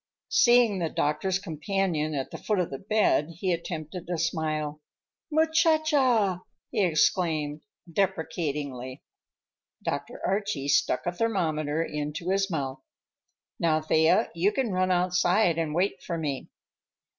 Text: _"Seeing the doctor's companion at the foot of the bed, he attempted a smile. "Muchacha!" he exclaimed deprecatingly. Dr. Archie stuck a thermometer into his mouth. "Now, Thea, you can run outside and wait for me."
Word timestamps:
_"Seeing 0.33 0.79
the 0.79 0.89
doctor's 0.89 1.37
companion 1.37 2.15
at 2.15 2.31
the 2.31 2.39
foot 2.39 2.57
of 2.57 2.71
the 2.71 2.79
bed, 2.79 3.33
he 3.37 3.53
attempted 3.53 4.09
a 4.09 4.17
smile. 4.17 4.81
"Muchacha!" 5.29 6.41
he 6.71 6.83
exclaimed 6.83 7.61
deprecatingly. 7.87 9.03
Dr. 9.83 10.19
Archie 10.25 10.69
stuck 10.69 11.05
a 11.05 11.11
thermometer 11.11 11.83
into 11.83 12.31
his 12.31 12.49
mouth. 12.49 12.81
"Now, 13.59 13.79
Thea, 13.79 14.31
you 14.33 14.51
can 14.51 14.71
run 14.71 14.89
outside 14.89 15.59
and 15.59 15.75
wait 15.75 16.01
for 16.01 16.17
me." 16.17 16.49